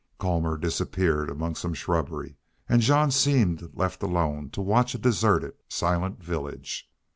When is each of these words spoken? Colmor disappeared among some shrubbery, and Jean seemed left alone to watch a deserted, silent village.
Colmor 0.17 0.57
disappeared 0.57 1.29
among 1.29 1.53
some 1.53 1.75
shrubbery, 1.75 2.35
and 2.67 2.81
Jean 2.81 3.11
seemed 3.11 3.69
left 3.75 4.01
alone 4.01 4.49
to 4.49 4.59
watch 4.59 4.95
a 4.95 4.97
deserted, 4.97 5.53
silent 5.69 6.23
village. 6.23 6.89